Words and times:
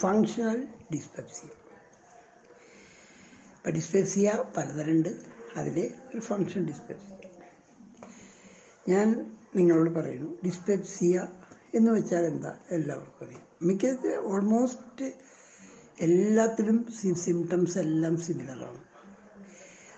Functional 0.00 0.68
dyspepsia 0.92 1.50
ഇപ്പം 3.56 3.72
dyspepsia 3.72 4.44
പലതരമുണ്ട്. 4.56 5.12
അതിൽ 5.56 5.76
ഒരു 6.14 6.20
ഫങ്ഷൻ 6.20 6.66
ഡിസ്പെപ്സിയ 6.66 7.16
ഞാൻ 8.88 9.08
നിങ്ങളോട് 9.56 9.90
പറയുന്നു 9.90 10.30
ഡിസ്പെപ്സിയ 10.44 11.26
എന്ന് 11.74 11.90
വെച്ചാൽ 11.90 12.24
എന്താ? 12.24 12.58
എല്ലാവർക്കും 12.70 13.26
അറിയാം. 13.26 13.42
മിക്ക 13.62 13.86
ഓൾമോസ്റ്റ് 14.16 15.08
എല്ലാത്തിലും 16.00 16.78
സിംറ്റംസ് 17.24 17.78
എല്ലാം 17.78 18.16
സിമിലറാണ് 18.16 18.80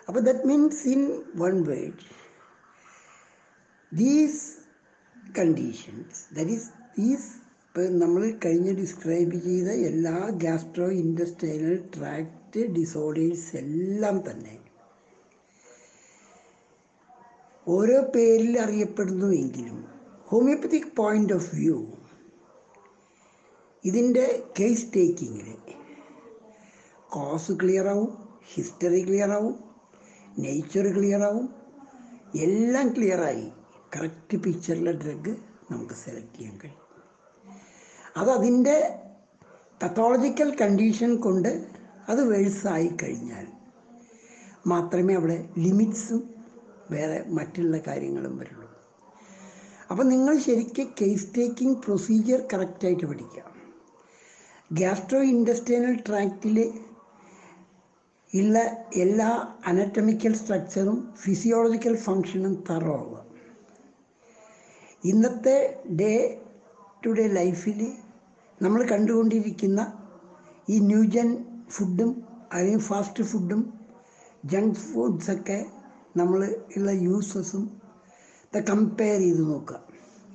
അപ്പോൾ 0.08 0.20
that 0.20 0.44
means 0.46 0.88
in 0.88 1.02
one 1.36 1.56
word 1.62 2.04
these 3.92 4.42
conditions 5.38 6.20
these 6.34 7.28
ഇപ്പം 7.74 7.94
നമ്മൾ 7.98 8.22
കഴിഞ്ഞ് 8.44 8.72
ഡിസ്ക്രൈബ് 8.78 9.36
ചെയ്ത 9.44 9.68
എല്ലാ 9.90 10.16
ഗ്യാസ്ട്രോ 10.42 10.86
ഇൻഡസ്ട്രൈനൽ 11.02 11.76
ട്രാക്ട് 11.94 12.62
ഡിസോർഡേഴ്സ് 12.74 13.46
എല്ലാം 13.60 14.16
തന്നെ. 14.26 14.56
ഓരോ 17.66 17.98
പേരിൽ 18.14 18.52
അറിയപ്പെടുന്നുവെങ്കിലും 18.64 19.78
ഹോമിയോപ്പത്തിക് 20.32 20.90
പോയിന്റ് 21.00 21.34
ഓഫ് 21.38 21.48
വ്യൂ 21.54 21.78
ഇതിന്റെ 23.84 24.26
കേസ് 24.60 24.86
ടേക്കിങ്ങിൽ 24.96 25.48
കോസ് 27.16 27.56
ക്ലിയർ 27.62 27.88
ആവും 27.94 28.12
ഹിസ്റ്ററി 28.54 29.02
ക്ലിയർ 29.08 29.32
ആവും 29.38 29.56
നേച്ചർ 30.44 30.88
ക്ലിയർ 30.98 31.24
ആവും 31.30 31.48
എല്ലാം 32.48 32.88
ക്ലിയറായി 32.98 33.48
കറക്റ്റ് 33.96 34.36
പിക്ചറിലെ 34.44 34.92
ഡ്രഗ് 35.04 35.34
നമുക്ക് 35.72 35.98
സെലക്ട് 36.04 36.36
ചെയ്യാൻ 36.38 36.56
കഴിയും. 36.56 36.81
അത് 38.16 38.30
അതിന്റെ 38.30 39.00
പത്തോളജിക്കൽ 39.82 40.56
കണ്ടീഷൻ 40.60 41.16
കൊണ്ട് 41.16 41.66
അത് 42.08 42.22
വേഴ്സായി 42.32 42.90
കഴിഞ്ഞാൽ 43.02 43.46
മാത്രമേ 44.66 45.14
അവിടെ 45.14 45.48
ലിമിറ്റ്സും 45.58 46.34
വേറെ 46.90 47.24
മറ്റുള്ള 47.28 47.78
കാര്യങ്ങളും 47.86 48.36
വരുള്ളൂ. 48.36 48.68
അപ്പം 49.90 50.08
നിങ്ങൾ 50.08 50.38
ശരിക്കും 50.38 50.94
കേസ് 51.00 51.28
ടേക്കിംഗ് 51.36 51.78
പ്രൊസീജിയർ 51.78 52.48
കറക്റ്റായിട്ട് 52.52 53.06
പഠിക്കുക. 53.06 53.42
ഗ്യാസ്ട്രോ 54.72 55.20
ഇൻഡസ്ട്രിയൽ 55.22 56.02
ട്രാക്റ്റിൽ 56.08 56.58
ഉള്ള 58.34 58.58
എല്ലാ 58.96 59.56
അനറ്റമിക്കൽ 59.66 60.34
സ്ട്രക്ചറും 60.34 61.14
ഫിസിയോളജിക്കൽ 61.16 61.96
ഫങ്ഷനും 61.96 62.64
തറവാവുക 62.70 63.24
ഇന്നത്തെ 65.04 65.82
ഡേ 66.00 66.40
ടു 67.06 67.10
ഡേ 67.10 67.26
ലൈഫിൽ 67.26 67.92
നമ്മൾ 68.62 68.80
കണ്ടുകൊണ്ടിരിക്കുന്ന 68.86 69.80
ഈ 70.70 70.78
ന്യൂജൻ 70.90 71.28
ഫുഡും 71.70 72.10
അല്ലെങ്കിൽ 72.52 72.80
ഫാസ്റ്റ് 72.80 73.24
ഫുഡും 73.24 73.62
ജങ്ക് 74.44 74.80
ഫുഡ്സൊക്കെ 74.88 75.58
നമ്മൾ 76.16 76.40
ഉള്ള 76.76 76.90
യൂസസും 77.06 77.64
ദ 78.54 78.60
കമ്പയർ 78.70 79.18
ചെയ്ത് 79.20 79.42
നോക്കുക. 79.50 79.78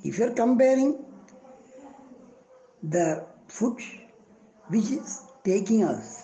If 0.04 0.20
you 0.20 0.24
are 0.26 0.32
comparing 0.34 0.96
the 2.94 2.98
food 3.56 3.86
which 4.72 4.94
is 4.94 5.16
taking 5.48 5.84
as 5.84 6.14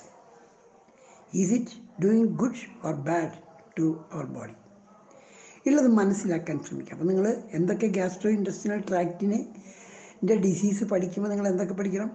is 1.34 1.52
it 1.52 1.76
doing 2.02 2.28
good 2.42 2.62
or 2.86 2.94
bad 3.08 3.34
to 3.78 3.86
our 4.12 4.26
body 4.36 4.54
ഉള്ളത് 5.66 5.90
മനസ്സിലാക്കാൻ 6.00 6.56
ശ്രമിക്കുക. 6.64 6.94
അപ്പം 6.94 7.06
നിങ്ങൾ 7.06 7.26
എന്തൊക്കെ 7.50 7.86
ഗ്യാസ്ട്രോ 7.86 8.30
ഇൻഡസ്ട്രിയൽ 8.30 8.80
ട്രാക്റ്റിനെ 8.88 9.38
ഡിസീസ് 10.32 10.84
പഠിക്കുമ്പോൾ 10.84 11.30
നിങ്ങൾ 11.30 11.48
എന്തൊക്കെ 11.48 11.74
പഠിക്കണം? 11.74 12.10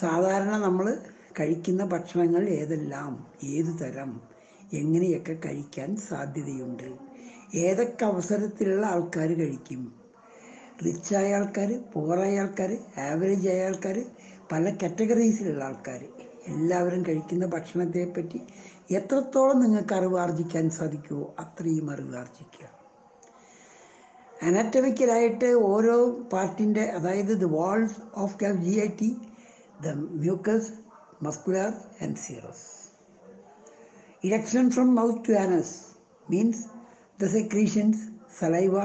സാധാരണ 0.00 0.56
നമ്മൾ 0.56 0.98
കഴിക്കുന്ന 1.40 1.84
ഭക്ഷണങ്ങൾ 1.84 2.48
ഏതെല്ലാം? 2.48 3.26
ഏത് 3.44 3.80
തരം? 3.80 4.20
എങ്ങനെയൊക്കെ 4.72 5.38
കഴിക്കാൻ 5.46 5.96
സാധ്യതയുണ്ട്? 5.96 6.92
ഏതൊക്കെ 7.54 8.04
അവസരത്തിലുള്ള 8.04 8.86
ആൾക്കാർ 8.86 9.28
കഴിക്കും? 9.28 9.94
റിച്ചായ 10.86 11.34
ആൾക്കാർ 11.34 11.84
പുവറായ 11.92 12.38
ആൾക്കാർ 12.38 12.78
ആവറേജ് 12.98 13.48
ആയ 13.48 13.64
ആൾക്കാർ 13.64 14.04
പല 14.52 14.76
കാറ്റഗറീസിലുള്ള 14.82 15.64
ആൾക്കാർ 15.64 16.04
എല്ലാവരും 16.46 17.02
കഴിക്കുന്ന 17.08 17.46
ഭക്ഷണത്തെപ്പറ്റി 17.46 18.40
എത്രത്തോളം 18.90 19.60
നിങ്ങൾക്ക് 19.60 19.94
അറിവ് 19.94 20.18
ആർജിക്കാൻ 20.18 20.70
സാധിക്കുമോ 20.70 21.34
അത്രയും 21.38 21.90
അറിവ് 21.90 22.16
ആർജിക്കുക. 22.16 22.79
അനാറ്റമിക്കലായിട്ട് 24.47 25.49
ഓരോ 25.71 25.95
പാർട്ടിൻ്റെ 26.33 26.85
അതായത് 26.97 27.33
the 27.43 27.49
walls 27.57 27.97
of 28.23 28.37
Kavu 28.43 28.57
G 28.67 28.75
I 28.87 28.89
T 29.01 29.09
the 29.85 29.95
mucous 30.23 30.71
muscular 31.27 31.71
and 32.05 32.19
serous 32.25 32.65
election 34.23 34.67
from 34.75 34.89
mouth 34.99 35.23
to 35.27 35.35
anus 35.43 35.75
means 36.27 36.63
the 37.23 37.31
secretions 37.37 38.03
saliva 38.39 38.77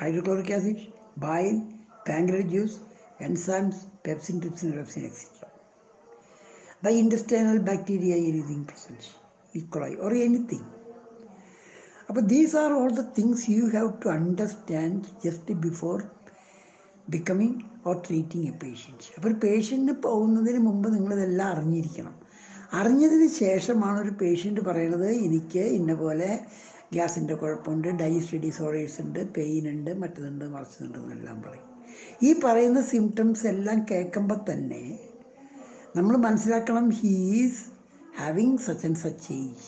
hydrochloric 0.00 0.54
acid 0.58 0.82
bile, 1.16 1.62
pancreatic 2.06 2.50
juice, 2.50 2.78
enzymes, 3.20 3.86
pepsin, 4.04 4.40
trypsin, 4.40 4.76
repsin, 4.76 5.04
etc. 5.04 5.48
The 6.82 6.90
intestinal 6.90 7.60
bacteria 7.60 8.16
anything 8.16 8.64
present, 8.64 9.10
E. 9.54 9.62
coli 9.62 9.98
or 9.98 10.12
anything. 10.12 10.64
But 12.09 12.25
these 12.25 12.55
are 12.57 12.71
all 12.73 12.91
the 12.91 13.03
things 13.17 13.43
you 13.51 13.63
have 13.73 13.89
to 14.03 14.09
understand 14.09 15.01
just 15.25 15.53
before 15.61 15.97
becoming 17.07 17.57
or 17.85 17.95
treating 18.07 18.43
a 18.43 18.53
patient. 18.63 19.01
അപ്പോൾ 19.17 19.33
പേഷ്യന്റിന് 19.33 19.95
പോകുന്നതിന് 20.01 20.59
മുമ്പ് 20.59 20.87
നിങ്ങളിതെല്ലാം 20.93 21.47
അറിഞ്ഞിരിക്കണം 21.49 22.15
അറിഞ്ഞതിന് 22.73 23.27
ശേഷമാണ് 23.35 23.97
ഒരു 23.99 24.11
patient 24.11 24.61
പറയുന്നത് 24.61 25.09
എനിക്ക് 25.17 25.63
ഇന്ന 25.77 25.93
പോലെ 25.93 26.29
ഗ്യാസിന്റെ 26.91 27.35
കുഴപ്പമുണ്ട് 27.35 27.89
ഡയസ്റ്റി 28.01 28.37
ഡിസോർഡേഴ്സ് 28.37 28.99
ഉണ്ട് 29.01 29.21
പെയിൻ 29.33 29.65
ഉണ്ട് 29.69 29.91
മറ്റതുണ്ട് 29.93 30.45
മറിച്ചതുണ്ട് 30.45 30.97
എന്നെല്ലാം 30.99 31.39
പറയും 31.41 31.65
ഈ 32.23 32.31
പറയുന്ന 32.43 32.81
സിംറ്റംസ് 32.91 33.45
എല്ലാം 33.47 33.79
കേൾക്കുമ്പോൾ 33.91 34.39
തന്നെ 34.51 34.83
നമ്മൾ 35.95 36.15
മനസ്സിലാക്കണം 36.17 36.87
he's 36.99 37.61
having 38.19 38.57
such 38.57 38.85
and 38.85 39.01
such 39.05 39.27
age 39.33 39.67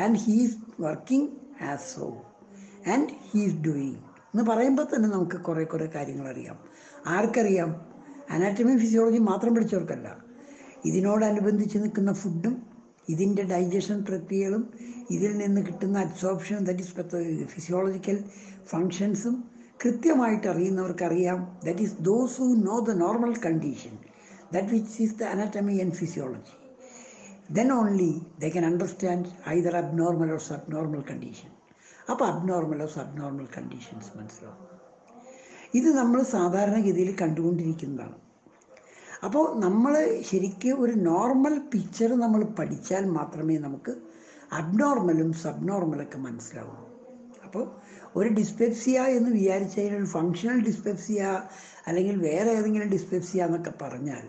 and 0.00 0.18
he's 0.18 0.56
working 0.80 1.30
as 1.62 1.94
so 1.94 2.22
and 2.92 3.08
he's 3.30 3.56
doing 3.56 3.96
എന്ന് 4.34 4.42
പറയുമ്പോൾ 4.42 4.86
തന്നെ 4.96 5.08
നമുക്ക് 5.08 5.36
കുറേ 5.36 5.64
കുറേ 5.64 5.86
കാര്യങ്ങൾ 5.86 6.28
അറിയാം. 6.28 6.58
ആർക്കറിയാം? 7.06 7.86
അനാറ്റമി 8.30 8.76
ഫിസിയോളജി 8.76 9.18
മാത്രം 9.18 9.54
പഠിച്ചവർക്കല്ല. 9.54 10.24
ഇതിനോടനുബന്ധിച്ച് 10.84 11.78
നിൽക്കുന്ന 11.78 12.12
ഫുഡും 12.12 12.66
ഇതിന്റെ 13.08 13.42
ഡൈജഷൻ 13.42 14.04
പ്രക്രിയകളും 14.04 14.72
ഇതിൽ 15.10 15.36
നിന്ന് 15.36 15.60
കിട്ടുന്ന 15.60 15.98
അബ്സോർപ്ഷൻ 15.98 16.58
ദറ്റ് 16.58 16.80
ഈസ് 16.80 17.46
ഫിസിയോളജിക്കൽ 17.46 18.24
ഫങ്ഷൻസും 18.66 19.50
കൃത്യമായിട്ട് 19.84 20.48
അറിയുന്നവർക്കറിയാം. 20.48 21.60
That 21.64 21.78
is 21.78 21.94
those 22.00 22.38
who 22.38 22.44
know 22.44 22.78
the 22.78 22.90
normal 22.90 23.40
condition 23.46 23.98
that 24.54 24.68
which 24.68 25.02
is 25.02 25.14
the 25.14 25.22
anatomy 25.22 25.72
and 25.72 25.92
physiology 25.92 26.63
then 27.50 27.72
only 27.72 28.22
they 28.40 28.48
can 28.48 28.66
understand 28.66 29.28
either 29.48 29.76
abnormal 29.76 30.32
or 30.32 30.38
subnormal 30.38 31.04
condition 31.10 31.48
അപ്പോൾ 32.10 32.24
അബ്നോർമൽ 32.24 32.82
ഓർ 32.82 32.88
സബ്നോർമൽ 32.88 33.48
കണ്ടീഷൻസ് 33.58 34.18
മനസ്സിലാവും. 34.18 34.68
ഇത് 35.74 35.96
നമ്മൾ 35.96 36.22
സാധാരണഗതിയിൽ 36.22 37.16
കണ്ടുകൊണ്ടിരിക്കുന്നതാണ്. 37.22 38.14
അപ്പോൾ 39.24 39.60
നമ്മൾ 39.60 40.22
ശരിക്കും 40.30 40.80
ഒരു 40.80 40.92
നോർമൽ 40.92 41.58
പിക്ചർ 41.58 42.10
നമ്മൾ 42.18 42.44
പഠിച്ചാൽ 42.44 43.04
മാത്രമേ 43.04 43.58
നമുക്ക് 43.58 43.96
അബ്നോർമലും 44.52 45.32
സബ്നോർമലൊക്കെ 45.32 46.18
മനസ്സിലാവുള്ളൂ. 46.18 46.88
അപ്പോൾ 47.44 47.70
ഒരു 48.16 48.28
ഡിസ്പെപ്സിയ 48.28 49.00
എന്ന് 49.00 49.30
വിചാരിച്ചു 49.30 49.80
കഴിഞ്ഞാൽ 49.80 50.04
ഫങ്ഷണൽ 50.04 50.64
ഡിസ്പെപ്സിയ 50.64 51.42
അല്ലെങ്കിൽ 51.86 52.16
വേറെ 52.16 52.50
ഏതെങ്കിലും 52.50 52.88
ഡിസ്പെപ്സിയ 52.88 53.44
എന്നൊക്കെ 53.44 53.72
പറഞ്ഞാൽ 53.82 54.28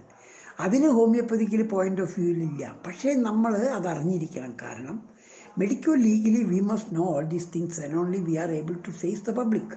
അതിന് 0.60 0.88
ഹോമിയോപ്പതിക്കിൽ 0.88 1.62
പോയിന്റ് 1.68 2.02
ഓഫ് 2.02 2.20
വ്യൂ 2.20 2.30
ഇല്ല 2.48 2.76
പക്ഷേ 2.86 3.14
നമ്മൾ 3.14 3.52
അത് 3.78 3.88
അറിഞ്ഞിരിക്കണം. 3.88 4.58
കാരണം 4.64 4.98
medical 5.58 5.96
legally 6.08 6.42
we 6.44 6.60
must 6.60 6.96
know 6.96 7.06
all 7.16 7.24
these 7.24 7.48
things 7.56 7.82
and 7.86 7.96
only 7.96 8.18
we 8.18 8.36
are 8.36 8.52
able 8.52 8.76
to 8.88 8.92
face 9.02 9.24
the 9.30 9.34
public 9.40 9.76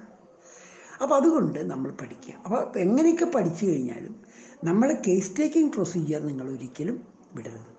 അപ്പോൾ 1.01 1.15
അതുകൊണ്ട് 1.15 1.59
നമ്മൾ 1.71 1.89
പഠിക്കുക. 1.91 2.33
അപ്പോൾ 2.45 2.79
എങ്ങനെയൊക്കെ 2.79 3.25
പഠിച്ചു 3.25 3.65
കഴിഞ്ഞാലും 3.65 4.15
നമ്മുടെ 4.63 5.01
കേസ് 5.07 5.31
ടേക്കിംഗ് 5.37 5.73
പ്രൊസീജിയർ 5.75 6.21
നിങ്ങൾ 6.21 6.47
ഒരിക്കലും 6.55 6.97
വിടരുത്. 7.35 7.69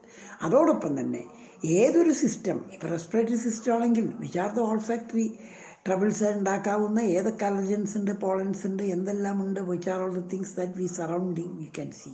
അതോടൊപ്പം 0.42 1.00
തന്നെ 1.00 1.22
ഏതൊരു 1.64 2.12
സിസ്റ്റം 2.12 2.58
ഇപ്പോൾ 2.74 2.88
റെസ്പിറേറ്ററി 2.88 3.36
സിസ്റ്റം 3.36 3.72
ആണെങ്കിൽ 3.74 4.06
വിചാർത്ത 4.20 4.60
ഓൾ 4.60 4.78
ഫാക്ടറി 4.78 5.38
ട്രബിൾസ് 5.86 6.24
ഉണ്ടാക്കാവുന്ന 6.24 7.00
ഏതൊക്കെ 7.00 7.44
അലർജൻസ് 7.44 7.98
ഉണ്ട് 7.98 8.12
പോളൻസ് 8.20 8.66
ഉണ്ട് 8.66 8.82
എന്തെല്ലാം 8.82 9.42
ഉണ്ട് 9.44 9.60
which 9.60 9.90
are 9.90 10.00
all 10.00 10.12
the 10.18 10.22
things 10.32 10.56
that 10.56 10.78
we 10.78 10.86
surrounding 10.98 11.54
you 11.62 11.68
can 11.78 11.90
see 12.00 12.12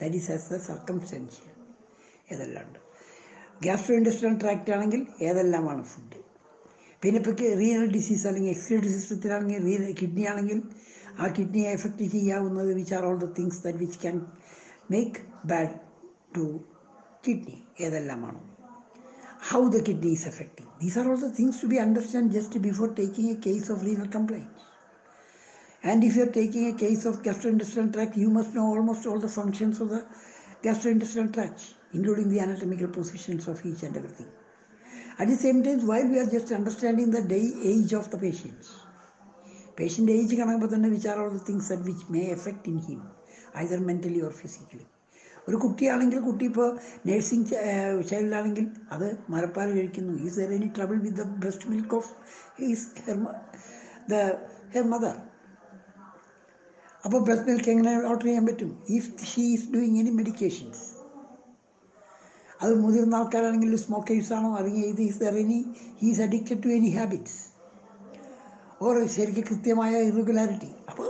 that 0.00 0.16
is 0.16 0.30
as 0.32 0.54
a 0.54 0.60
circumstantial 0.66 1.52
ഏതെല്ലാം 2.32 2.64
ഉണ്ട് 2.66 2.80
ഗ്യാസ്ട്രോ 3.62 3.94
ഇൻഡസ്ട്രിയൽ 3.96 4.34
ട്രാക്റ്റ് 4.38 4.72
ആണെങ്കിൽ 4.76 5.02
ഏതെല്ലാമാണ് 5.28 5.84
ഫുഡ് 5.84 6.20
പിന്നെ 7.02 7.20
ഇപ്പോൾ 7.20 7.34
റീനൽ 7.62 7.86
ഡിസീസ് 7.92 8.24
അല്ലെങ്കിൽ 8.26 8.50
എക്സ്ക്രീറ്ററി 8.50 8.92
സിസ്റ്റത്തിലാണെങ്കിൽ 8.96 9.62
റീ 9.66 9.92
കിഡ്നി 10.02 10.24
ആണെങ്കിൽ 10.24 10.58
ആ 11.18 11.26
കിഡ്നിയെ 11.28 11.70
effect 11.72 12.06
ചെയ്യാവുന്നത് 12.14 12.70
which 12.74 12.94
are 12.94 13.04
all 13.04 13.16
the 13.18 13.28
things 13.38 13.62
that 13.64 13.78
which 13.78 13.98
can 13.98 14.16
make 14.90 15.20
bad 15.46 15.74
to 16.36 16.44
kidney 17.26 17.56
ഏതെല്ലാമാണ് 17.80 18.40
how 19.50 19.60
the 19.68 19.78
kidney 19.88 20.10
is 20.16 20.26
affecting. 20.28 20.68
These 20.80 20.96
are 20.98 21.06
all 21.08 21.18
the 21.20 21.28
things 21.38 21.60
to 21.62 21.66
be 21.66 21.78
understand 21.78 22.30
just 22.32 22.60
before 22.60 22.88
taking 22.94 23.28
a 23.30 23.38
case 23.46 23.66
of 23.68 23.78
renal 23.82 24.08
complaints. 24.08 24.62
And 25.90 26.02
if 26.02 26.16
you're 26.16 26.32
taking 26.32 26.64
a 26.68 26.76
case 26.76 27.04
of 27.04 27.22
gastrointestinal 27.22 27.92
tract, 27.92 28.16
you 28.16 28.28
must 28.28 28.54
know 28.54 28.66
almost 28.66 29.06
all 29.06 29.20
the 29.20 29.28
functions 29.28 29.80
of 29.80 29.90
the 29.90 30.00
gastrointestinal 30.64 31.32
tract, 31.32 31.60
including 31.92 32.28
the 32.28 32.40
anatomical 32.40 32.88
positions 32.88 33.46
of 33.46 33.64
each 33.64 33.84
and 33.84 33.96
everything. 33.96 34.26
At 35.18 35.28
the 35.28 35.36
same 35.36 35.62
time, 35.62 35.86
while 35.86 36.08
we 36.08 36.18
are 36.18 36.30
just 36.36 36.50
understanding 36.50 37.10
the 37.10 37.22
day 37.34 37.46
age 37.64 37.92
of 37.92 38.10
the 38.10 38.18
patients, 38.18 38.74
patient 39.76 40.10
age 40.10 40.32
which 40.32 41.06
are 41.06 41.22
all 41.22 41.30
the 41.30 41.44
things 41.50 41.68
that 41.68 41.84
which 41.84 42.02
may 42.08 42.32
affect 42.32 42.66
in 42.66 42.78
him, 42.78 43.00
either 43.54 43.78
mentally 43.80 44.22
or 44.22 44.32
physically. 44.42 44.86
ഒരു 45.48 45.56
കുട്ടിയാണെങ്കിൽ 45.64 46.20
കുട്ടി 46.28 46.44
ഇപ്പോൾ 46.50 46.70
nursing 47.08 47.58
ചൈൽഡാണെങ്കിൽ 48.10 48.64
അത് 48.94 49.04
മരപ്പാൽ 49.32 49.68
കഴിക്കുന്നു 49.76 50.14
is 50.26 50.36
there 50.40 50.52
any 50.56 50.68
trouble 50.76 50.98
with 51.04 51.18
the 51.20 51.26
breast 51.42 51.68
milk 51.72 51.94
of 51.98 52.10
is 52.68 52.86
the 54.12 54.16
her 54.74 54.86
mother 54.94 55.14
അപ്പോൾ 57.06 57.20
breast 57.26 57.48
milk 57.48 57.70
എങ്ങനെ 57.70 57.90
ഓർഡർ 58.10 58.24
ചെയ്യാൻ 58.24 58.46
പറ്റും? 58.46 58.70
If 58.88 59.10
she 59.30 59.42
is 59.54 59.68
doing 59.74 59.98
any 60.00 60.10
medications 60.10 60.84
അത് 62.62 62.72
മുതിർന്ന 62.82 63.14
ആൾക്കാരാണെങ്കിൽ 63.14 63.76
സ്മോക്കേഴ്സ് 63.76 64.32
ആണോ? 64.32 64.56
അല്ലെങ്കിൽ 64.56 64.84
ഇത് 64.86 65.00
is 65.00 65.20
there 65.20 65.36
any 65.38 65.58
he's 66.02 66.20
addicted 66.20 66.62
to 66.64 66.68
any 66.68 66.90
habits 66.90 67.38
or 68.82 69.06
ശരിക്കും 69.06 69.44
കൃത്യമായ 69.50 69.92
ഇറഗുലാരിറ്റി 70.02 70.70
അപ്പോൾ 70.88 71.06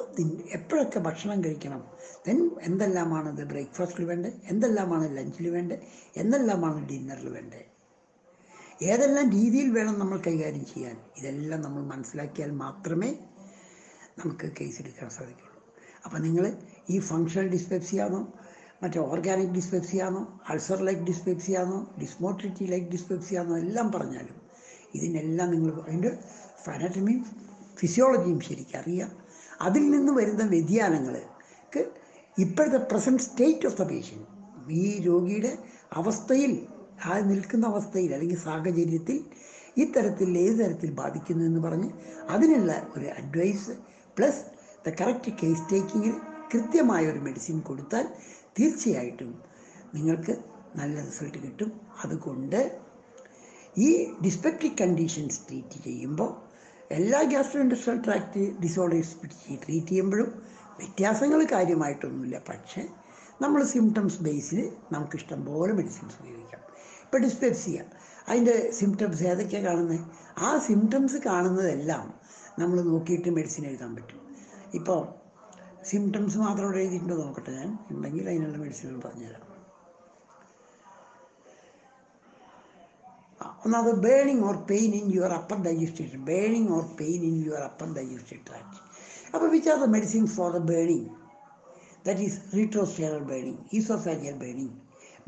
എപ്പോഴൊക്കെ 0.52 0.98
ഭക്ഷണം 0.98 1.44
കഴിക്കണം? 1.44 1.81
ദെൻ 2.26 2.50
എന്തെല്ലാമാണ് 2.62 3.28
ഇത് 3.34 3.48
ബ്രേക്ക്ഫാസ്റ്റിൽ 3.48 4.04
വേണ്ടത്? 4.04 4.32
എന്തെല്ലാമാണ് 4.44 5.16
ലഞ്ചിൽ 5.16 5.48
വേണ്ടത്? 5.50 5.78
എന്തെല്ലാമാണ് 6.16 6.88
ഡിന്നറിൽ 6.88 7.28
വേണ്ടത്? 7.28 7.64
ഏതെല്ലാം 8.82 9.26
രീതിയിൽ 9.31 9.69
വേണം 9.70 9.98
നമ്മൾ 9.98 10.19
കൈകാര്യം 10.19 10.64
ചെയ്യാൻ? 10.75 10.96
ഇതെല്ലാം 11.19 11.60
നമ്മൾ 11.60 11.82
മനസ്സിലാക്കിയാൽ 11.94 12.50
മാത്രമേ 12.64 13.10
നമുക്ക് 14.19 14.46
കേസ് 14.60 14.82
എടുക്കാൻ 14.82 15.10
സാധിക്കുള്ളൂ. 15.10 15.56
അപ്പോൾ 16.06 16.19
നിങ്ങൾ 16.19 16.44
ഈ 16.91 16.99
ഫങ്ഷണൽ 17.08 17.49
ഡിസ്പെപ്സിയാണോ 17.49 18.20
മറ്റേ 18.82 19.00
ഓർഗാനിക് 19.06 19.55
ഡിസ്പെപ്സിയാണോ 19.55 20.20
അൾസർ 20.49 20.81
ലൈക്ക് 20.82 21.05
ഡിസ്പെപ്സിയാണോ 21.05 21.79
ഡിസ്മോട്രിറ്റി 22.00 22.64
ലൈക്ക് 22.64 22.88
ഡിസ്പെപ്സിയാണോ 22.91 23.55
എല്ലാം 23.58 23.93
പറഞ്ഞാലും 23.93 24.37
ഇതിനെല്ലാം 24.94 25.49
നിങ്ങൾ 25.55 25.73
അതിന്റെ 25.82 26.11
ഫാനറ്റമിയും 26.64 27.23
ഫിസിയോളജിയും 27.76 28.41
ശരിക്കും 28.41 28.79
അറിയാം. 28.79 29.11
അതിൽ 29.61 29.85
നിന്ന് 29.91 30.12
വരുന്ന 30.12 30.44
വ്യതിയാനങ്ങൾക്ക് 30.44 31.82
ഇപ്പോഴത്തെ 32.37 32.81
present 32.91 33.23
state 33.23 33.67
of 33.67 33.76
the 33.76 33.85
patient 33.85 34.26
ഈ 34.81 34.87
രോഗിയുടെ 35.05 35.53
അവസ്ഥയിൽ 35.93 36.53
ആ 37.05 37.14
നിൽക്കുന്ന 37.31 37.64
അവസ്ഥയിൽ 37.67 38.11
അല്ലെങ്കിൽ 38.14 38.38
സാഹചര്യത്തിൽ 38.41 39.17
ഇത്തരത്തിൽ 39.76 40.38
ഏത് 40.38 40.56
തരത്തിൽ 40.61 40.91
ബാധിക്കുന്നു 41.00 41.44
എന്ന് 41.44 41.61
പറഞ്ഞ് 41.61 41.88
അതിനുള്ള 42.29 42.73
ഒരു 42.97 43.06
advice 43.19 43.75
plus 44.17 44.43
the 44.87 44.93
correct 45.00 45.31
case 45.43 45.73
ടേക്കിങ്ങിൽ 45.73 46.15
കൃത്യമായ 46.53 47.11
ഒരു 47.11 47.19
മെഡിസിൻ 47.19 47.61
കൊടുത്താൽ 47.61 48.09
തീർച്ചയായിട്ടും 48.59 49.43
നിങ്ങൾക്ക് 49.94 50.35
നല്ല 50.77 51.05
റിസൾട്ട് 51.05 51.38
കിട്ടും. 51.38 51.81
അതുകൊണ്ട് 52.05 52.81
ഈ 53.79 54.12
ഡിസ്പെപ്റ്റിക് 54.25 54.79
കണ്ടീഷൻസ് 54.81 55.41
ട്രീറ്റ് 55.49 55.85
ചെയ്യുമ്പോൾ 55.85 56.31
എല്ലാ 56.91 57.23
ഗ്യാസ്ട്രോ 57.23 57.61
ഇൻഡസ്ട്രിയൽ 57.62 57.99
ട്രാക്ട് 58.05 58.62
ഡിസോർഡേഴ്സ് 58.62 59.17
പിടിച്ച് 59.23 59.67
ട്രീറ്റ് 59.67 59.87
ചെയ്യുമ്പോഴും 59.87 60.43
വ്യത്യാസങ്ങൾ 60.79 61.47
കാര്യമായിട്ടൊന്നുമില്ല. 61.53 62.43
പക്ഷേ 62.49 62.89
നമ്മൾ 63.41 63.62
സിംറ്റംസ് 63.62 64.23
ബേസിൽ 64.23 64.73
നമുക്ക് 64.93 65.17
ഇഷ്ടം 65.17 65.44
പോലെ 65.44 65.73
മെഡിസിൻസ് 65.73 66.17
ഉപയോഗിക്കാം. 66.21 66.62
ഇപ്പോൾ 67.05 67.19
ഡിസ്പെപ്സിയ 67.19 67.79
അതിന്റെ 68.29 68.71
സിംറ്റംസ് 68.73 69.23
ഏതൊക്കെയാണ് 69.23 69.67
കാണുന്നത്? 69.67 70.00
ആ 70.39 70.59
സിംറ്റംസ് 70.59 71.17
കാണുന്നതെല്ലാം 71.17 72.15
നമ്മൾ 72.59 72.82
നോക്കിയിട്ട് 72.82 73.29
മെഡിസിൻ 73.29 73.67
എഴുതാൻ 73.67 73.94
പറ്റും. 73.94 74.25
ഇപ്പോൾ 74.75 75.09
സിംറ്റംസ് 75.85 76.39
മാത്രം 76.39 76.65
ഇവിടെ 76.65 76.79
എഴുതിയിട്ടുണ്ടോ 76.79 77.17
നോക്കട്ടെ 77.17 77.51
ഞാൻ. 77.51 77.79
ഉണ്ടെങ്കിൽ 77.91 78.29
അതിനുള്ള 78.29 78.59
മെഡിസിനുകൾ 78.59 79.01
പറഞ്ഞുതരാം. 79.01 79.57
ഒന്നാമത് 83.65 83.95
burning 83.95 84.45
or 84.45 84.57
pain 84.57 84.95
in 84.95 85.15
your 85.15 85.33
upper 85.33 85.63
digestion 85.63 86.25
burning 86.25 86.69
or 86.69 86.83
pain 87.01 87.23
in 87.23 87.45
your 87.47 87.59
upper 87.59 87.95
digestive 87.95 88.47
tract 88.47 88.87
അപ്പോൾ 89.35 89.51
which 89.51 89.71
are 89.71 89.79
the 89.79 89.85
medicines 89.85 90.33
for 90.33 90.53
the 90.53 90.57
burning 90.57 91.07
that 92.07 92.21
is 92.21 92.57
retrosternal 92.57 93.19
burning 93.19 93.59
oesophageal 93.75 94.35
burning 94.35 94.71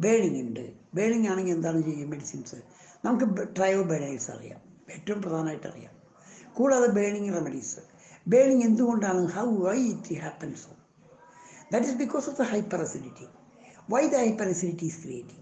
burning 0.00 0.40
ഉണ്ട്. 0.40 0.72
ബേണിങ് 0.94 1.28
ആണെങ്കിൽ 1.28 1.54
എന്താണ് 1.54 1.80
ചെയ്യുക 1.82 2.08
മെഡിസിൻസ് 2.08 2.56
നമുക്ക് 3.04 3.56
trio 3.56 3.82
burners 3.82 4.30
അറിയാം. 4.30 4.60
ഏറ്റവും 4.90 5.22
പ്രധാനമായിട്ട് 5.22 5.66
അറിയാം. 5.66 5.94
കൂടാതെ 6.54 6.86
burning 6.86 7.34
remedies 7.34 7.78
ബേണിംഗ് 8.33 8.65
എന്തുകൊണ്ടാണ് 8.69 9.23
how 9.37 9.47
why 9.65 9.77
it 9.93 10.19
happens 10.25 10.61
so 10.65 10.73
that 11.71 11.85
is 11.89 11.97
because 12.03 12.27
of 12.31 12.37
the 12.41 12.47
hyper 12.53 12.81
acidity 12.87 13.27
why 13.93 14.03
the 14.15 14.17
hyper 14.25 14.49
acidity 14.55 14.87
is 14.91 14.99
creating 15.05 15.41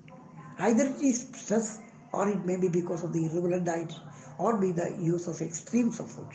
either 0.69 0.86
it 0.92 1.08
is 1.12 1.24
stress 1.44 1.72
or 2.13 2.28
it 2.30 2.46
may 2.46 2.58
be 2.58 2.69
because 2.69 3.04
of 3.04 3.13
the 3.13 3.25
irregular 3.25 3.60
diet 3.60 3.94
or 4.38 4.58
be 4.58 4.72
the 4.72 4.88
use 5.02 5.28
of 5.28 5.42
extremes 5.42 6.00
of 6.00 6.10
food. 6.12 6.31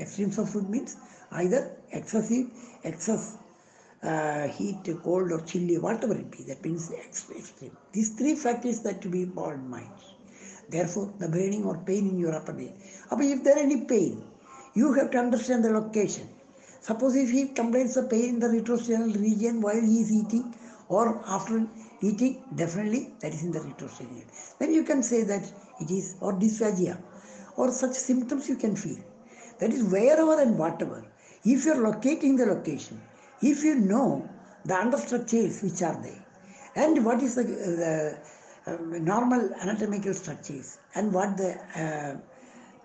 Extremes 0.00 0.38
of 0.38 0.48
food 0.50 0.68
means 0.70 0.96
either 1.32 1.60
excessive, 1.92 2.46
excess 2.84 3.24
uh, 4.02 4.48
heat, 4.48 4.88
cold 5.02 5.32
or 5.32 5.40
chilly, 5.42 5.76
whatever 5.78 6.14
it 6.14 6.30
be, 6.30 6.44
that 6.44 6.64
means 6.64 6.90
ex- 7.04 7.30
extreme. 7.36 7.76
These 7.92 8.10
three 8.10 8.34
factors 8.36 8.80
that 8.80 9.02
to 9.02 9.08
be 9.08 9.24
borne 9.24 9.60
in 9.60 9.68
mind. 9.68 9.90
Therefore, 10.70 11.12
the 11.18 11.28
burning 11.28 11.64
or 11.64 11.78
pain 11.78 12.08
in 12.08 12.18
your 12.18 12.34
upper 12.34 12.52
body. 12.52 12.72
But 13.10 13.20
if 13.22 13.42
there 13.44 13.58
any 13.58 13.84
pain, 13.84 14.22
you 14.73 14.93
have 14.93 15.11
to 15.11 15.17
understand 15.17 15.63
the 15.63 15.71
location. 15.71 16.27
Suppose 16.81 17.15
if 17.15 17.29
he 17.29 17.47
complains 17.47 17.95
of 17.95 18.09
pain 18.09 18.35
in 18.35 18.39
the 18.39 18.47
retrosternal 18.47 19.15
region 19.19 19.61
while 19.61 19.79
he 19.79 20.01
is 20.01 20.11
eating 20.11 20.53
or 20.89 21.23
after 21.25 21.65
eating, 22.01 22.43
definitely 22.55 23.13
that 23.21 23.33
is 23.33 23.43
in 23.43 23.51
the 23.51 23.59
retrosternal. 23.59 24.23
Then 24.59 24.73
you 24.73 24.83
can 24.83 25.01
say 25.01 25.23
that 25.23 25.43
it 25.79 25.91
is 25.91 26.15
or 26.19 26.33
dysphagia 26.33 26.97
or 27.55 27.71
such 27.71 27.93
symptoms 27.93 28.49
you 28.49 28.57
can 28.57 28.75
feel. 28.75 28.97
That 29.59 29.71
is 29.71 29.83
wherever 29.83 30.41
and 30.41 30.57
whatever. 30.57 31.05
If 31.45 31.65
you 31.65 31.73
are 31.73 31.81
locating 31.91 32.35
the 32.35 32.45
location, 32.45 33.01
if 33.41 33.63
you 33.63 33.75
know 33.75 34.27
the 34.65 34.73
understructures 34.73 35.63
which 35.63 35.81
are 35.81 36.01
there, 36.01 36.25
and 36.75 37.05
what 37.05 37.21
is 37.21 37.35
the, 37.35 37.43
the 37.43 38.17
uh, 38.65 38.77
normal 38.99 39.53
anatomical 39.61 40.13
structures, 40.13 40.79
and 40.95 41.13
what 41.13 41.37
the 41.37 41.57
uh, 41.77 41.79
uh, 41.83 42.17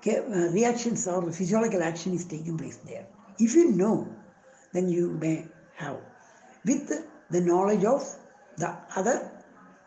Uh, 0.07 0.51
reactions 0.53 1.09
or 1.09 1.33
physiological 1.33 1.83
action 1.83 2.15
is 2.15 2.25
taking 2.25 2.57
place 2.57 2.77
there. 2.87 3.07
If 3.39 3.55
you 3.55 3.73
know, 3.73 4.09
then 4.73 4.89
you 4.89 5.11
may 5.11 5.47
have 5.75 5.97
with 6.65 6.89
the 7.31 7.41
knowledge 7.41 7.85
of 7.85 8.03
the 8.57 8.77
other 8.95 9.31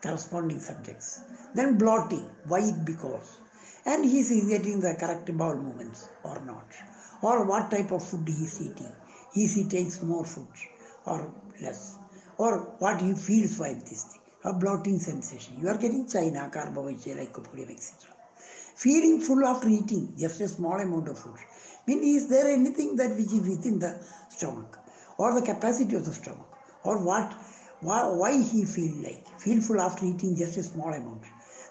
corresponding 0.02 0.60
subjects. 0.60 1.20
Then 1.54 1.78
blotting, 1.78 2.28
why 2.46 2.60
it 2.60 2.84
because, 2.84 3.38
and 3.86 4.04
he 4.04 4.20
is 4.20 4.48
getting 4.48 4.80
the 4.80 4.94
correct 4.94 5.34
bowel 5.36 5.56
movements 5.56 6.08
or 6.24 6.40
not, 6.44 6.66
or 7.22 7.44
what 7.46 7.70
type 7.70 7.90
of 7.90 8.06
food 8.06 8.28
he 8.28 8.44
is 8.44 8.60
eating. 8.60 8.92
Is 9.34 9.54
he 9.54 9.64
takes 9.64 10.02
more 10.02 10.26
food 10.26 10.46
or 11.06 11.32
less, 11.62 11.96
or 12.36 12.74
what 12.80 13.00
he 13.00 13.14
feels 13.14 13.58
while 13.58 13.74
this 13.74 14.04
thing, 14.04 14.20
a 14.44 14.52
blotting 14.52 14.98
sensation. 14.98 15.58
You 15.60 15.68
are 15.68 15.78
getting 15.78 16.06
China, 16.06 16.50
carbohydrate, 16.52 17.32
lycopodium, 17.32 17.70
etc. 17.70 18.10
Feeling 18.82 19.20
full 19.20 19.46
after 19.46 19.68
eating 19.68 20.12
just 20.18 20.40
a 20.40 20.48
small 20.48 20.80
amount 20.80 21.06
of 21.08 21.16
food. 21.16 21.36
Mean, 21.86 22.02
is 22.02 22.26
there 22.26 22.48
anything 22.48 22.96
that 22.96 23.10
which 23.10 23.32
is 23.32 23.46
within 23.48 23.78
the 23.78 23.96
stomach 24.28 24.76
or 25.18 25.38
the 25.38 25.46
capacity 25.46 25.94
of 25.94 26.04
the 26.04 26.12
stomach? 26.12 26.48
Or 26.82 26.98
what 26.98 27.32
why, 27.78 28.08
why 28.08 28.42
he 28.42 28.64
feel 28.64 28.96
like 29.04 29.40
feel 29.40 29.60
full 29.62 29.80
after 29.80 30.04
eating 30.04 30.34
just 30.36 30.56
a 30.56 30.64
small 30.64 30.92
amount? 30.92 31.22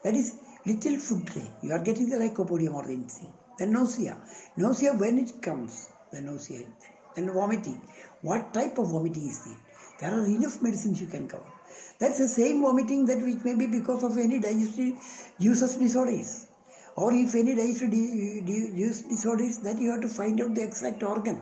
That 0.06 0.14
is 0.14 0.38
little 0.66 0.98
food 1.00 1.30
you 1.62 1.74
are 1.74 1.84
getting 1.84 2.10
the 2.10 2.16
lycopodium 2.16 2.76
or 2.76 2.86
the 2.86 2.94
anything 2.94 3.34
then 3.58 3.74
nausea. 3.74 4.16
Nausea 4.56 4.94
when 4.94 5.20
it 5.20 5.42
comes 5.42 5.90
the 6.14 6.22
nausea 6.22 6.64
then 7.16 7.30
vomiting. 7.34 7.82
What 8.22 8.54
type 8.54 8.78
of 8.78 8.90
vomiting 8.92 9.28
is 9.28 9.46
it? 9.48 9.58
there 10.00 10.14
are 10.14 10.26
enough 10.26 10.62
medicines 10.62 11.02
you 11.02 11.08
can 11.08 11.28
cover. 11.28 11.52
That's 12.00 12.20
the 12.20 12.30
same 12.30 12.62
vomiting 12.62 13.06
that 13.08 13.22
which 13.22 13.44
may 13.44 13.56
be 13.56 13.68
because 13.68 14.02
of 14.02 14.18
any 14.18 14.40
digestive 14.40 14.96
juices 15.42 15.76
disorders 15.76 16.48
or 16.96 17.14
if 17.14 17.34
any 17.36 17.56
digestive 17.56 17.92
di- 17.92 18.42
di- 18.50 18.72
juice 18.80 19.02
disorders 19.14 19.58
that 19.60 19.80
you 19.80 19.92
have 19.92 20.02
to 20.02 20.10
find 20.20 20.42
out 20.42 20.54
the 20.56 20.64
exact 20.70 21.04
organ 21.04 21.38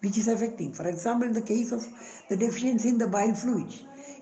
which 0.00 0.16
is 0.22 0.28
affecting 0.28 0.72
for 0.72 0.86
example 0.88 1.26
in 1.26 1.32
the 1.38 1.46
case 1.52 1.72
of 1.72 1.86
the 2.28 2.36
deficiency 2.36 2.88
in 2.90 2.98
the 2.98 3.08
bile 3.16 3.34
fluid 3.42 3.72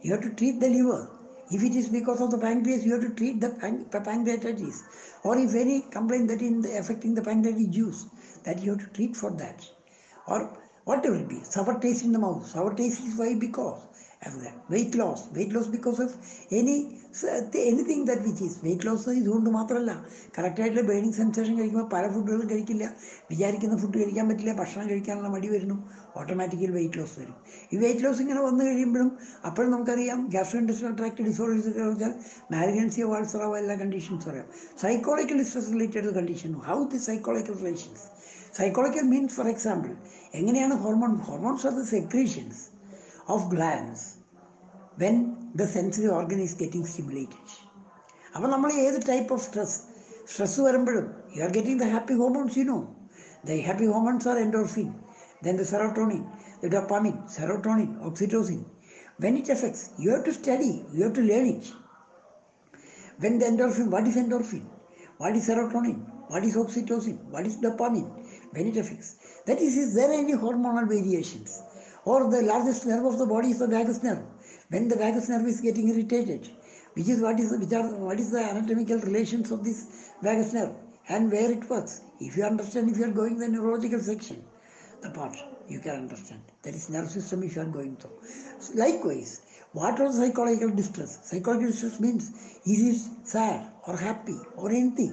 you 0.03 0.13
have 0.13 0.23
to 0.23 0.31
treat 0.35 0.61
the 0.61 0.69
liver. 0.69 1.11
If 1.51 1.63
it 1.63 1.75
is 1.75 1.89
because 1.89 2.21
of 2.21 2.31
the 2.31 2.39
pancreas, 2.39 2.85
you 2.85 2.93
have 2.93 3.03
to 3.03 3.11
treat 3.11 3.41
the 3.41 3.51
pan- 3.51 3.85
pancreatitis. 3.91 4.83
Or 5.23 5.37
if 5.39 5.55
any 5.55 5.83
complaint 5.83 6.29
that 6.29 6.41
in 6.43 6.61
the, 6.63 6.77
affecting 6.79 7.15
the 7.15 7.23
pancreatic 7.23 7.71
juice, 7.71 8.07
that 8.45 8.63
you 8.63 8.71
have 8.73 8.81
to 8.81 8.87
treat 8.95 9.17
for 9.17 9.31
that. 9.37 9.65
Or 10.27 10.57
whatever 10.85 11.17
it 11.17 11.29
be, 11.29 11.43
sour 11.45 11.79
taste 11.79 12.05
in 12.05 12.13
the 12.13 12.19
mouth. 12.19 12.47
Sour 12.49 12.75
taste 12.75 13.01
is 13.01 13.17
why 13.17 13.35
because. 13.35 13.81
As 14.27 14.35
that. 14.43 14.57
Weight 14.73 14.95
loss. 14.95 15.21
Weight 15.37 15.53
loss 15.53 15.67
because 15.67 16.01
of 16.05 16.11
any 16.59 16.77
anything 17.71 18.05
that 18.09 18.21
which 18.27 18.41
is. 18.47 18.55
Weight 18.67 18.83
loss 18.89 19.03
ഇതുകൊണ്ട് 19.21 19.49
മാത്രമല്ല 19.57 19.93
കറക്റ്റായിട്ടുള്ള 20.37 20.85
burning 20.91 21.17
sensation 21.21 21.55
കഴിക്കുമ്പോൾ 21.61 21.89
പല 21.95 22.05
ഫുഡുകളും 22.15 22.47
കഴിക്കില്ല. 22.53 22.85
വിചാരിക്കുന്ന 23.31 23.77
food 23.83 23.99
കഴിക്കാൻ 24.03 24.27
പറ്റില്ല. 24.31 24.53
ഭക്ഷണം 24.61 24.87
കഴിക്കാനുള്ള 24.91 25.31
മടി 25.35 25.49
വരുന്നു. 25.55 25.77
ഓട്ടോമാറ്റിക്കലി 26.21 26.73
വെയിറ്റ് 26.79 26.99
ലോസ് 27.01 27.17
വരും. 27.21 27.37
ഈ 27.73 27.77
വെയിറ്റ് 27.83 28.05
ലോസ് 28.05 28.21
ഇങ്ങനെ 28.25 28.41
വന്നു 28.49 28.63
കഴിയുമ്പോഴും 28.69 29.11
അപ്പോഴും 29.49 29.71
നമുക്കറിയാം 29.75 30.21
ഗ്യാസ്ട്രോ 30.35 30.59
ഇൻഡസ്ട്രിയൽ 30.63 30.95
ട്രാക്ട് 31.01 31.23
ഡിസോർഡേഴ്സ് 31.29 31.71
വെച്ചാൽ 31.91 32.15
മാരിഗൻസിയോ 32.55 33.07
വാൾസറാവോ 33.13 33.55
എല്ലാ 33.63 33.77
കണ്ടീഷൻസ് 33.83 34.29
അറിയാം. 34.33 34.49
Psychological 34.83 35.41
stress 35.51 35.71
related 35.77 36.13
condition 36.19 36.53
how 36.69 36.79
the 36.95 37.01
psychological 37.09 37.57
relations 37.63 38.05
psychological 38.59 39.07
means 39.15 39.35
for 39.39 39.49
example 39.55 39.93
എങ്ങനെയാണ് 40.41 40.75
hormone 40.85 41.15
hormones 41.29 41.67
are 41.69 41.75
the 41.81 41.85
secretions 41.97 42.61
Of 43.36 43.46
glands 43.54 44.06
when 45.04 45.18
the 45.62 45.66
sensory 45.76 46.10
organ 46.20 46.40
is 46.46 46.58
getting 46.64 46.90
stimulated 46.92 47.56
അപ്പോൾ 48.36 48.50
നമ്മൾ 48.56 48.72
ഏത് 48.86 49.00
type 49.12 49.32
of 49.36 49.44
stress 49.48 49.76
stress 50.32 50.62
വരുമ്പോഴും 50.68 51.08
you 51.36 51.42
are 51.48 51.52
getting 51.58 51.80
the 51.84 51.88
happy 51.96 52.16
hormones 52.22 52.58
you 52.62 52.66
know 52.74 52.80
the 53.50 53.60
happy 53.68 53.90
hormones 53.94 54.28
are 54.32 54.40
endorphin 54.46 54.90
then 55.42 55.58
the 55.58 55.64
serotonin, 55.64 56.28
the 56.62 56.70
dopamine, 56.70 57.18
serotonin, 57.34 58.00
oxytocin. 58.02 58.66
When 59.18 59.38
it 59.38 59.50
affects, 59.50 59.90
you 59.98 60.12
have 60.12 60.24
to 60.26 60.34
study, 60.34 60.86
you 60.94 61.04
have 61.04 61.14
to 61.14 61.22
learn 61.22 61.48
it. 61.48 61.72
When 63.20 63.40
the 63.40 63.46
endorphin, 63.46 63.90
what 63.90 64.06
is 64.08 64.16
endorphin? 64.16 64.64
What 65.18 65.36
is 65.36 65.48
serotonin? 65.48 66.06
What 66.28 66.44
is 66.44 66.56
oxytocin? 66.56 67.24
What 67.26 67.48
is 67.48 67.58
dopamine? 67.58 68.10
When 68.52 68.68
it 68.68 68.78
affects. 68.78 69.16
That 69.48 69.60
is, 69.60 69.78
is 69.78 69.96
there 69.96 70.12
any 70.12 70.34
hormonal 70.34 70.88
variations? 70.88 71.62
Or 72.05 72.31
the 72.31 72.43
largest 72.43 72.87
nerve 72.87 73.05
of 73.05 73.19
the 73.19 73.27
body 73.27 73.51
is 73.51 73.59
the 73.61 73.69
vagus 73.69 74.03
nerve. 74.03 74.23
When 74.71 74.89
the 74.89 74.97
vagus 74.97 75.29
nerve 75.29 75.47
is 75.47 75.61
getting 75.61 75.89
irritated, 75.89 76.51
which 76.95 77.09
is 77.09 77.21
what 77.21 77.39
is 77.39 77.53
which 77.53 77.73
are 77.73 77.89
what 77.95 78.19
is 78.19 78.31
the 78.31 78.41
anatomical 78.41 78.99
relations 78.99 79.51
of 79.51 79.65
this 79.65 80.11
vagus 80.23 80.53
nerve 80.53 80.75
and 81.09 81.31
where 81.31 81.51
it 81.51 81.69
works. 81.71 82.01
If 82.21 82.37
you 82.37 82.45
understand, 82.45 82.91
if 82.91 82.99
you 82.99 83.05
are 83.05 83.17
going 83.21 83.39
the 83.39 83.49
neurological 83.49 84.01
section, 84.01 84.45
the 85.01 85.11
part 85.11 85.37
you 85.69 85.81
can 85.81 85.97
understand. 85.97 86.43
That 86.63 86.75
is 86.75 86.91
nerve 86.91 87.11
system 87.11 87.43
if 87.43 87.57
you 87.57 87.63
are 87.63 87.73
going 87.79 87.97
through. 87.97 88.19
Likewise, 88.75 89.43
what 89.73 89.99
was 89.99 90.17
psychological 90.17 90.71
distress? 90.71 91.19
Psychological 91.31 91.71
distress 91.71 92.01
means 92.01 92.33
he 92.65 92.75
is 92.91 93.09
sad 93.25 93.71
or 93.87 93.97
happy 93.97 94.39
or 94.57 94.71
anything? 94.71 95.13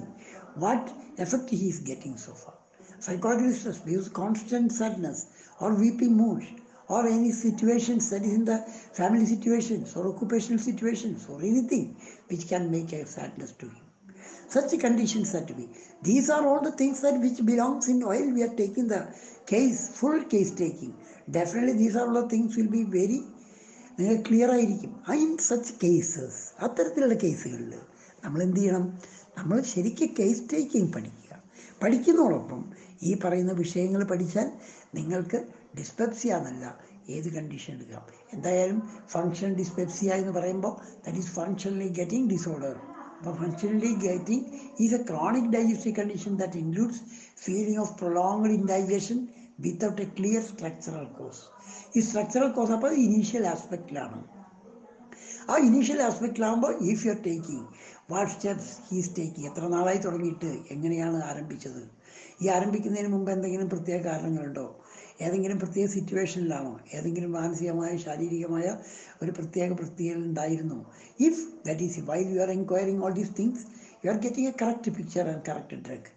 What 0.54 0.92
effect 1.18 1.50
he 1.50 1.68
is 1.68 1.80
getting 1.80 2.16
so 2.16 2.32
far? 2.32 2.54
Psychological 2.98 3.50
distress 3.52 3.78
because 3.78 4.08
constant 4.08 4.72
sadness 4.72 5.26
or 5.60 5.74
weepy 5.74 6.08
mood 6.08 6.46
or 6.94 7.02
any 7.08 7.32
situations 7.44 8.04
that 8.12 8.22
is 8.22 8.34
in 8.38 8.44
the 8.44 8.58
family 9.00 9.26
situations 9.26 9.94
or 9.96 10.02
occupational 10.12 10.62
situations 10.70 11.28
or 11.30 11.38
anything 11.52 11.86
which 12.30 12.44
can 12.48 12.64
make 12.76 12.92
a 12.92 13.04
sadness 13.06 13.52
to 13.60 13.66
him 13.68 13.84
such 14.48 14.72
conditions 14.80 15.34
are 15.34 15.44
to 15.44 15.54
be. 15.54 15.68
These 16.02 16.28
are 16.28 16.44
all 16.46 16.60
the 16.60 16.72
things 16.72 17.00
that 17.02 17.20
which 17.20 17.44
belongs 17.44 17.88
in 17.88 18.02
oil. 18.02 18.32
we 18.34 18.42
are 18.42 18.54
taking 18.56 18.88
the 18.88 19.02
case, 19.46 19.80
full 19.90 20.24
case 20.24 20.50
taking. 20.52 20.92
Definitely 21.30 21.74
these 21.74 21.96
are 21.96 22.06
all 22.08 22.22
the 22.22 22.28
things 22.28 22.56
will 22.56 22.72
be 22.78 22.84
very 22.98 23.20
clear 23.98 24.16
clear 24.26 24.50
ആയിരിക്കും 24.56 24.92
in 25.22 25.30
such 25.46 25.72
cases 25.80 26.38
അത്തരത്തിലുള്ള 26.64 27.14
കേസുകളിൽ 27.22 27.72
നമ്മൾ 28.24 28.40
എന്ത് 28.44 28.60
ചെയ്യണം 28.60 28.84
നമ്മൾ 29.38 29.56
ശരിക്കും 29.72 30.10
case 30.18 30.42
taking 30.52 30.90
പഠിക്കുക 30.94 31.32
പഠിക്കുന്നതോടൊപ്പം 31.82 32.62
ഈ 33.08 33.12
പറയുന്ന 33.24 33.52
വിഷയങ്ങൾ 33.62 34.02
പഠിച്ചാൽ 34.12 34.48
നിങ്ങൾക്ക് 34.98 35.40
ഡിസ്പെപ്സിയ 35.74 36.38
എന്നല്ല 36.38 36.64
ഏത് 37.16 37.28
കണ്ടീഷൻ 37.36 37.72
എടുക്കാം 37.76 38.04
എന്തായാലും 38.32 38.78
ഫങ്ഷൻ 39.12 39.54
ഡിസ്പെപ്സിയ 39.54 40.18
എന്ന് 40.22 40.32
പറയുമ്പോൾ 40.32 40.72
that 41.04 41.18
is 41.18 41.32
functionally 41.38 41.88
getting 41.98 42.28
disorder 42.34 42.76
അപ്പോൾ 43.18 43.34
functionally 43.40 43.92
getting 44.06 44.44
is 44.84 44.94
a 44.94 45.02
chronic 45.10 45.50
digestive 45.54 45.96
condition 45.96 46.34
that 46.36 46.58
includes 46.58 47.00
feeling 47.44 47.78
of 47.78 47.94
prolonged 48.02 48.52
indigestion 48.58 49.18
without 49.58 50.02
a 50.02 50.08
clear 50.18 50.42
structural 50.42 51.06
cause 51.18 51.42
ഈ 51.96 52.00
സ്ട്രക്ചറൽ 52.00 52.50
കോസ് 52.50 52.72
അപ്പോൾ 52.72 52.92
ഇനീഷ്യൽ 53.06 53.46
ആസ്പെക്റ്റിലാണ് 53.46 54.20
ആ 55.50 55.56
initial 55.68 56.02
ആസ്പെക്റ്റിലാകുമ്പോൾ 56.02 56.72
if 56.92 57.06
you 57.06 57.10
are 57.10 57.20
taking 57.28 57.66
what 58.10 58.32
steps 58.32 58.72
he's 58.88 59.10
taking 59.16 59.46
എത്ര 59.46 59.64
നാളായി 59.68 59.98
തുടങ്ങിയിട്ട് 59.98 60.50
എങ്ങനെയാണ് 60.70 61.18
ആരംഭിച്ചത്? 61.30 61.82
ഈ 62.42 62.48
ആരംഭിക്കുന്നതിന് 62.48 63.08
മുമ്പ് 63.08 63.30
എന്തെങ്കിലും 63.32 63.68
പ്രത്യേക 63.68 64.00
കാരണങ്ങളുണ്ടോ? 64.04 64.66
ഏതെങ്കിലും 65.20 65.58
പ്രത്യേക 65.58 65.86
സിറ്റുവേഷനിലാണോ? 65.86 66.80
ഏതെങ്കിലും 66.94 67.32
മാനസികമായ 67.32 67.96
ശാരീരികമായ 67.96 68.66
ഒരു 69.22 69.30
പ്രത്യേക 69.30 69.72
പ്രത്യേകത 69.72 70.22
ഉണ്ടായിരുന്നു? 70.22 70.78
If 71.20 71.42
that 71.66 71.82
is 71.82 72.00
why 72.00 72.20
you 72.24 72.40
are 72.40 72.50
enquiring 72.50 73.02
all 73.04 73.12
these 73.12 73.34
things 73.38 73.64
you 74.04 74.10
are 74.10 74.18
getting 74.18 74.48
a 74.48 74.54
correct 74.62 74.92
picture 74.92 75.24
and 75.28 75.42
correct 75.48 75.76
drug 75.76 76.10